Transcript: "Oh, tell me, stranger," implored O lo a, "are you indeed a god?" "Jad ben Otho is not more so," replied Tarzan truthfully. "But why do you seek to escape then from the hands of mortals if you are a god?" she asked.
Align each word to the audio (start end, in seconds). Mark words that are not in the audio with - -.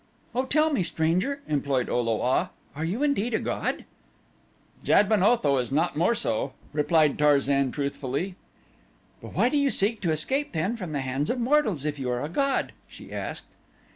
"Oh, 0.33 0.45
tell 0.45 0.71
me, 0.73 0.81
stranger," 0.81 1.43
implored 1.47 1.87
O 1.87 2.01
lo 2.01 2.23
a, 2.23 2.49
"are 2.75 2.83
you 2.83 3.03
indeed 3.03 3.35
a 3.35 3.39
god?" 3.39 3.85
"Jad 4.83 5.07
ben 5.07 5.21
Otho 5.21 5.57
is 5.59 5.71
not 5.71 5.95
more 5.95 6.15
so," 6.15 6.53
replied 6.73 7.19
Tarzan 7.19 7.71
truthfully. 7.71 8.33
"But 9.21 9.35
why 9.35 9.47
do 9.49 9.57
you 9.57 9.69
seek 9.69 10.01
to 10.01 10.11
escape 10.11 10.53
then 10.53 10.75
from 10.75 10.91
the 10.93 11.01
hands 11.01 11.29
of 11.29 11.39
mortals 11.39 11.85
if 11.85 11.99
you 11.99 12.09
are 12.09 12.23
a 12.23 12.29
god?" 12.29 12.71
she 12.87 13.13
asked. 13.13 13.53